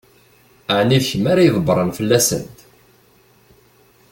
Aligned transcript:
Ɛni 0.77 0.97
d 1.01 1.03
kemm 1.09 1.25
ara 1.31 1.45
ydebbṛen 1.47 1.91
fell-asent? 1.97 2.57